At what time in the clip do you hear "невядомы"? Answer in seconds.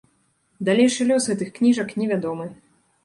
2.01-2.51